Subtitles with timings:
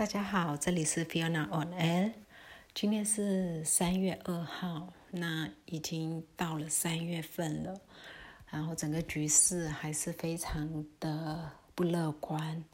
[0.00, 2.12] 大家好，这里是 Fiona on Air。
[2.72, 7.78] 今天是三月二号，那已经到了三月份了，
[8.48, 12.64] 然后整个局势还是非常的不乐观。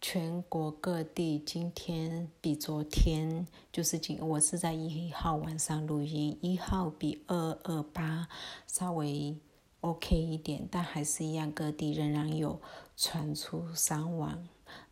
[0.00, 8.28] 全国各地今天比昨天，就是今我是在一号晚上录音，一号比二二八
[8.68, 9.36] 稍微
[9.80, 12.62] OK 一点，但还是一样，各地仍然有
[12.96, 14.46] 传出伤亡。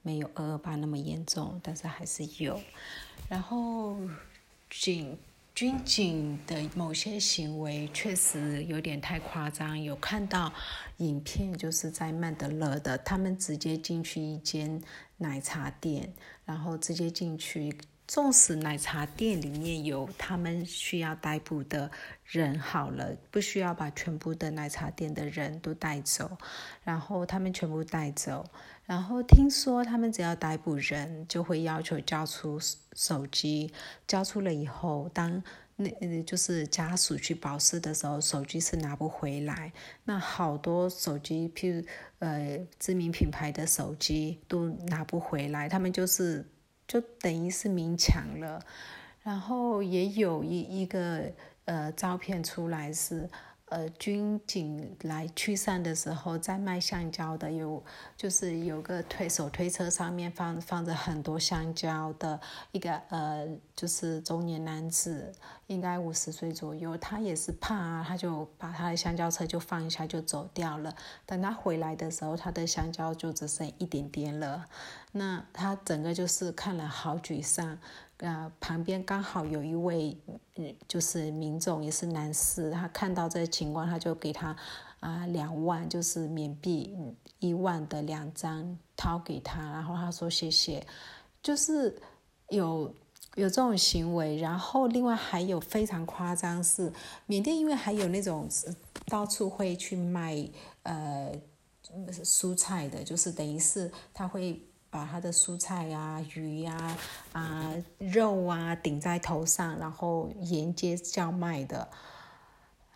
[0.09, 2.59] 没有二二八那么严重，但是还是有。
[3.29, 3.95] 然后
[4.71, 5.19] 警
[5.55, 9.79] 军警的某些行为确实有点太夸张。
[9.79, 10.51] 有看到
[10.97, 14.83] 影片，就是在曼德勒的，他们直接进去一间
[15.19, 16.11] 奶茶店，
[16.47, 17.77] 然后直接进去。
[18.07, 21.91] 纵使奶茶店里面有他们需要逮捕的
[22.25, 26.39] 人，好了，不需要把全部的奶茶店的人都带走，
[26.83, 28.49] 然后他们全部带走。
[28.89, 32.59] 然后听说他们只要逮捕人，就会要求交出
[32.95, 33.71] 手机。
[34.07, 35.43] 交出了以后，当
[35.77, 39.71] 那就是家属去保释的时候，手机是拿不回来。
[40.05, 41.87] 那好多手机，譬如
[42.21, 46.47] 呃知名品牌的手机都拿不回来，他们就是
[46.87, 48.65] 就等于是明抢了。
[49.23, 51.31] 然后也有一一个
[51.67, 53.29] 呃照片出来是。
[53.71, 57.85] 呃，军警来驱散的时候，在卖香蕉的有，
[58.17, 62.41] 就是有个推手推车上面放放着很多香蕉的
[62.73, 65.31] 一个呃，就是中年男子，
[65.67, 70.95] 应该五十岁左右，他也是怕，他就把他的香蕉车就放一下就走掉了。
[71.27, 74.65] 等他回来的时候，他的香蕉就只剩一点点了。
[75.13, 77.79] 那他整个就是看了好沮丧。
[78.21, 80.17] 啊，旁边刚好有一位，
[80.57, 84.57] 嗯，就是民众，也是男士，他看到这情况，他就给他
[84.99, 86.97] 啊两万，就是缅币
[87.39, 90.85] 一万的两张掏给他，然后他说谢谢，
[91.41, 91.97] 就是
[92.49, 92.93] 有
[93.37, 96.93] 有这种行为，然后另外还有非常夸张是
[97.27, 98.49] 缅甸，因为还有那种
[99.07, 100.49] 到处会去卖
[100.83, 101.33] 呃
[102.11, 104.61] 蔬菜的，就是等于是他会。
[104.99, 106.97] 把他的蔬菜呀、鱼呀、
[107.33, 111.89] 啊肉啊顶在头上，然后沿街叫卖的。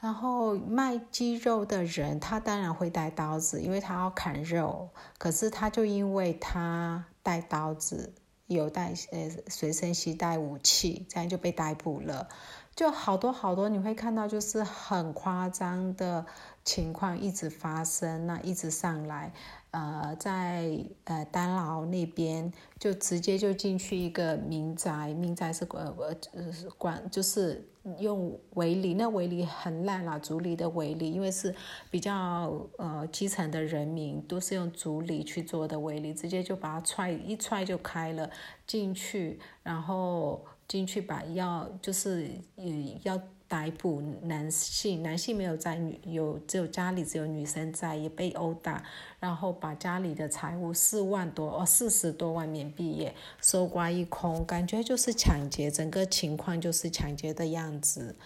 [0.01, 4.89] 然后卖鸡肉的人，他当然会带刀子，因为他要砍肉。
[5.17, 8.13] 可是他就因为他带刀子，
[8.49, 12.29] 有带呃随身携带武器，这样就被逮捕了。
[12.75, 16.27] 就好多好多，你会看到就是很夸张的
[16.65, 19.33] 情况一直发生，那一直上来。
[19.73, 25.97] 呃，在呃丹老那边就直接就进去一个民宅，民宅是呃
[26.35, 26.45] 呃
[26.77, 27.67] 管就是
[27.99, 31.55] 用围篱，那围篱很烂啦，竹篱的围篱，因为是
[31.91, 38.29] 比较呃基层的人民，都是用竹篱去做的围篱，直接就把它踹一踹就开了
[38.67, 43.19] 进去，然后进去把要就是嗯要。
[43.53, 48.83] 逮捕男性，男性没有在，女有只有家里只有女生在，也被殴打，
[49.21, 58.17] 然后把家里的财物四万多哦四十多万缅币也搜刮一空，感觉就是抢劫，整个情况就是抢劫的样子。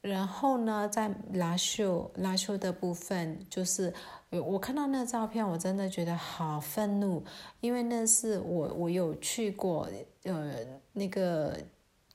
[0.00, 3.92] 然后呢，在拉秀拉秀的部分，就是
[4.30, 7.22] 我看到那照片，我真的觉得好愤怒，
[7.60, 9.86] 因为那是我我有去过
[10.22, 10.54] 呃
[10.94, 11.54] 那个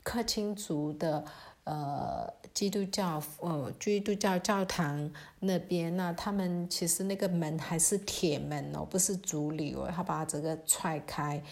[0.02, 1.24] 克钦族的。
[1.70, 11.44] 呃，基督教呃，基督教教堂那边，那他们其实那个门还是铁门哦，不是竹篱哦，他把这个踹开，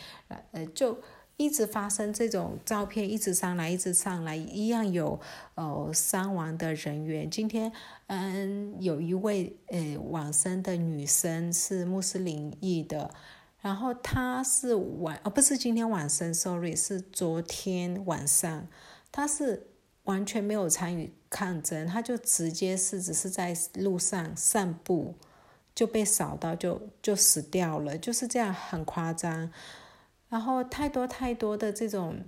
[0.53, 0.97] 呃，就
[1.35, 5.19] 一直发生这种照片，一直上来，一直上来，一样有
[5.53, 7.29] 呃伤亡的人员。
[7.29, 7.71] 今天，
[8.07, 13.13] 嗯，有一位呃往生的女生是穆斯林裔的，
[13.61, 18.67] 然后她是晚哦，不是今天晚生，sorry，是昨天晚上，
[19.11, 19.67] 她是。
[20.07, 25.13] 完全没有参与抗争，他就直接是只是在路上散步，
[25.75, 29.51] 就被扫到就就死掉了，就是这样很夸张。
[30.29, 32.19] 然后太多太多的这种，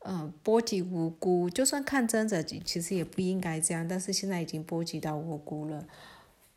[0.00, 5.86] 嗯，波及无辜，就算抗争者其实也不应该这样，但是现在已经波及到无辜了，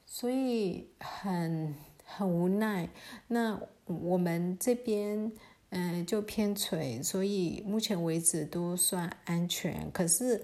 [0.06, 1.74] 所以很
[2.04, 2.90] 很无奈。
[3.28, 5.32] 那我们这边。
[5.72, 10.44] 嗯，就偏垂，所以目前为止都算安全，可是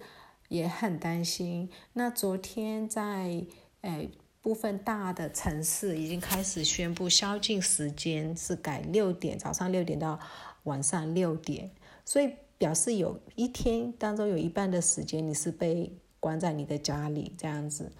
[0.49, 1.69] 也很担心。
[1.93, 3.43] 那昨天在
[3.81, 4.11] 诶
[4.41, 10.19] 部分大的城市已经开始宣布宵禁时间是改六点，早上六点到
[10.65, 11.71] 晚上六点，
[12.05, 17.91] 所以表示有一天当中有一半的时间你是被关在你的家里这样子。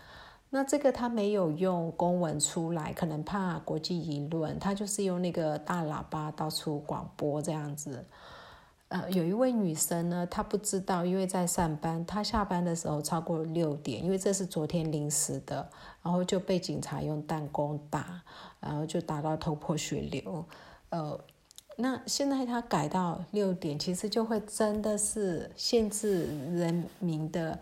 [0.56, 8.06] 那这个他没有用公文出来，可能怕国际舆论，他就是用那个大喇叭到处广播这样子。
[8.88, 15.70] 呃，有一位女生呢，她不知道，因为在上班，她下班的时候超过六点，因为这是昨天临时的，
[16.02, 18.22] 然后就被警察用弹弓打，
[18.62, 20.46] 然后就打到头破血流。
[20.88, 21.20] 呃，
[21.76, 27.60] 那现在他改到六点，其实就会真的是限制人民的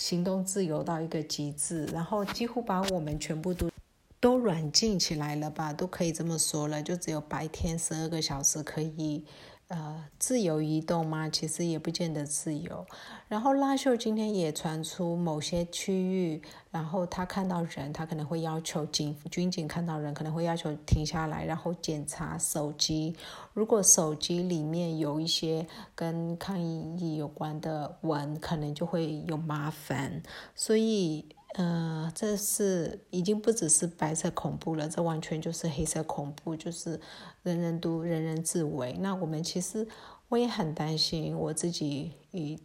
[0.00, 3.70] 行动自由到一个极致，然后几乎把我们全部都
[4.18, 9.22] 都软禁起来了吧，都可以这么说了，就只有白天十二个小时可以。
[9.70, 11.28] 呃，自由移动吗？
[11.28, 12.84] 其实也不见得自由。
[13.28, 23.14] 然后拉秀今天也传出某些区域，然后他看到人，他可能会要求警军警看到人，可能会要求停下来，然后检查手机。
[23.54, 25.64] 如果手机里面有一些
[25.94, 30.20] 跟抗议有关的文，可能就会有麻烦。
[30.56, 31.24] 所以。
[31.54, 37.00] 呃，这是已经不只是白色恐怖了，这完全就是黑色恐怖，就是
[37.42, 38.92] 人人都人人自危。
[39.00, 39.86] 那我们其实
[40.28, 42.12] 我也很担心我自己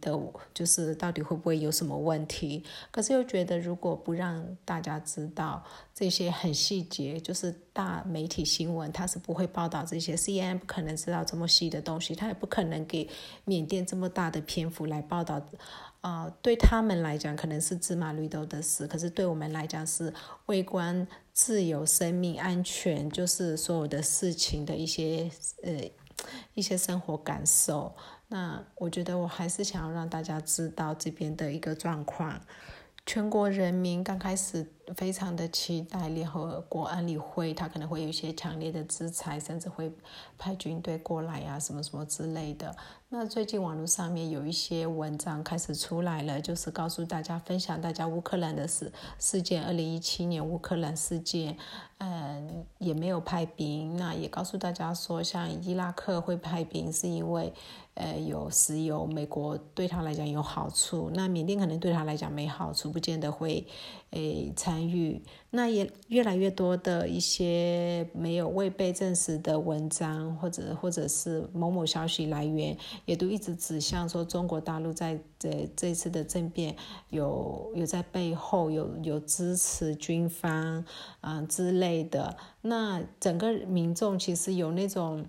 [0.00, 0.16] 的，
[0.54, 2.62] 就是到底会不会有什么问题？
[2.92, 13.08] 可是又觉得如果不让大家知道这些很细节，就是大媒体新闻它是不会报道这些，C N 不可能知道这么细的东西，它也不可能给
[13.44, 15.42] 缅甸这么大的篇幅来报道。
[16.00, 20.12] 啊，对他们来讲可能是芝麻绿豆的事，可是对我们来讲是
[20.46, 25.30] 微观自由、生命安全，就是所有的事情的一些
[25.62, 25.90] 呃
[26.54, 27.94] 一些生活感受。
[28.28, 32.40] 那我觉得我还是想要让大家知道这边的一个状况。
[33.04, 39.92] 全国人民刚开始非常的期待联合国安理会，他可能会有一些强烈的制裁，甚至会
[40.38, 42.74] 派军队过来呀，什么什么之类的。
[43.08, 51.56] 那最近网络上面有一些文章开始出来了，就是告诉大家分享大家乌克兰的事事件，二零一七年乌克兰事件，
[51.98, 53.96] 嗯，也没有派兵。
[53.96, 57.52] 那也告诉大家说，像伊拉克会派兵，是因为。
[57.96, 63.66] 呃，有石油，美国对他来讲有好处，那缅甸可能对他来讲没好处，不见得会
[64.10, 65.22] 诶参参与。
[65.50, 72.76] 那也越来越多的一些没有未被证实的文章，或者或者是某某消息来源，
[73.06, 76.76] 也都一直指向说中国大陆在这这次的政变
[77.08, 80.84] 有有在背后有有支持军方
[81.22, 82.36] 啊之类的。
[82.60, 85.24] 那整个民众其实有那种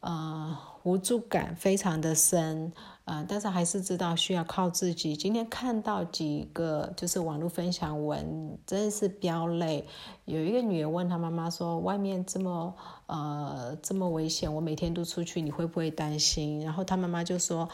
[0.00, 0.66] 啊。
[0.82, 2.72] 无助感非常的深，
[3.10, 5.16] 啊，但是还是知道需要靠自己。
[5.16, 9.84] 今天看到几个就是网络分享文，真的是飙泪。
[10.26, 12.72] 有一个女儿问她妈妈说：“外面这么
[13.06, 17.68] 呃这么危险，我每天都出去，你会不会担心？”然后她妈妈就说。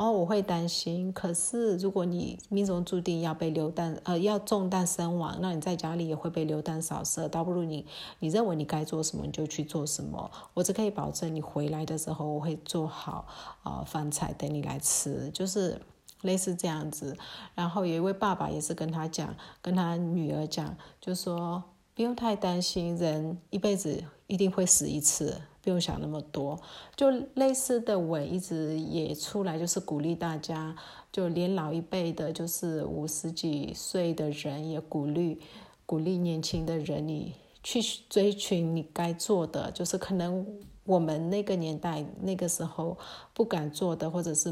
[0.00, 1.12] 哦，我会担心。
[1.12, 7.28] 可是，如果你命中注定要被流弹，呃，要中弹身亡，那你在家里也会被流弹扫射。
[7.28, 7.84] 倒不如你，
[8.20, 10.30] 你认为你该做什么，你就去做什么。
[10.54, 13.26] 我只可以保证，你回来的时候，我会做好
[13.62, 15.78] 呃饭菜等你来吃，就是
[16.22, 17.14] 类似这样子。
[17.54, 21.62] 然后有一位爸爸也是跟他讲，跟他女儿讲，就说
[21.94, 25.40] 不用太担心，人一辈子一定会死一次。
[25.62, 26.58] 不用想那么多，
[26.96, 30.74] 就类似的我一直也出来，就是鼓励大家，
[31.12, 35.38] 就连老一辈的，就是五十几岁的人也鼓励
[35.84, 40.46] 鼓励年轻的人，你去追寻你该做的，就是可能
[40.84, 42.96] 我们那个年代那个时候
[43.34, 44.50] 不敢做的，或者是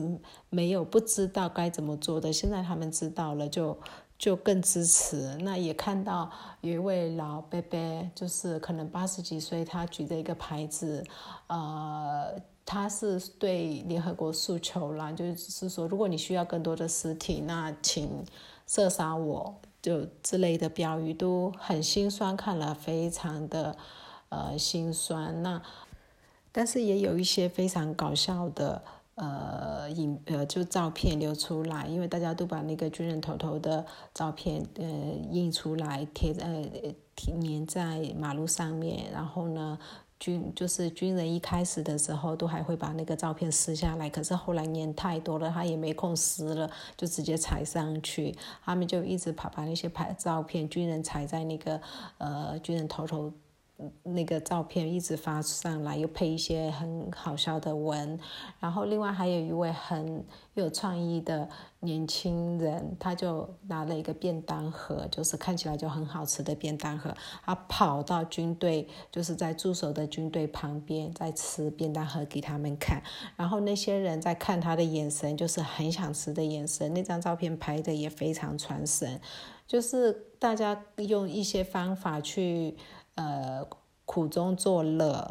[0.50, 3.78] 没有不知道该怎么做的，现在他们知道了就。
[4.18, 5.37] 就更支持。
[5.42, 6.28] 那也看到
[6.60, 11.04] 有一位老伯伯，就是可能八十几岁，他举着一个牌子，
[11.46, 12.34] 呃，
[12.66, 18.25] 他是对联合国诉求啦，就是说，如果你需要更多的尸体，那请
[18.66, 23.76] 射杀我，就之类的标语都很心酸，看了非常的
[24.30, 25.42] 呃心酸。
[25.42, 25.62] 那
[26.50, 28.82] 但是也有一些非常搞笑的。
[29.20, 33.84] 呃，影呃就照片流出来，因为大家都把那个军人头头的
[34.14, 34.84] 照片呃
[35.32, 36.64] 印出来贴在
[37.16, 39.76] 粘在马路上面，然后呢
[40.20, 48.32] 军就是军人一开始的时候都还会把那个照片撕下来，可是后来粘太多了，他也没空撕了，就直接踩上去，
[48.64, 51.80] 他们就一直把把那些拍照片军人踩在那个
[52.18, 53.32] 呃军人头头。
[54.02, 58.18] 那个照片一直发上来，又配一些很好笑的文，
[58.58, 61.49] 然后另外还有一位很有创意的
[61.80, 73.00] 年轻人，他就拿了一个便当盒，就是看起来就很好吃的便当盒，他跑到军队，就是在驻守的军队旁边，在吃便当盒给他们看，
[73.37, 79.20] 然后那些人在看他的眼神，就是很想吃的眼神，那张照片拍的也非常传神，
[79.68, 80.25] 就是。
[80.40, 82.76] 大家用一些方法去
[83.18, 83.66] 呃
[84.04, 85.30] 苦中作乐。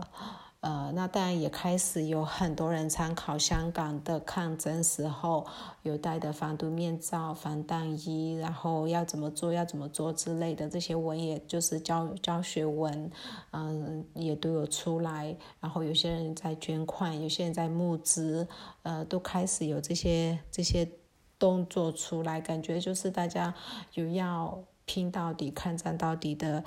[0.59, 5.45] 呃，那当然也开始有很多人参考香港的抗争时候
[5.83, 13.09] 有戴的防毒面罩、防弹衣，然后要怎么做、要怎么做之类的这些文，也就是教教学文，
[13.51, 15.37] 嗯，也都有出来。
[15.61, 18.45] 然后有些人在捐款，有些人在募资，
[18.81, 20.89] 呃，都开始有这些这些
[21.37, 23.53] 动作出来，感觉就是大家
[23.93, 26.63] 有要拼到底、抗战到底的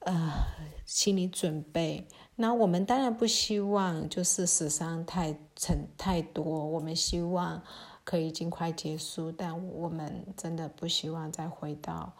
[0.00, 0.46] 呃
[0.84, 2.06] 心理准备。
[2.36, 7.62] 那我们当然不希望就是死伤太沉太多，我们希望
[8.02, 12.12] 可以尽快结束，但我们真的不希望再回到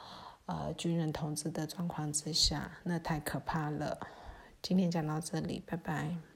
[0.47, 3.99] 呃军人同志的状况之下，那太可怕了。
[4.63, 6.30] 今天讲到这里，拜拜。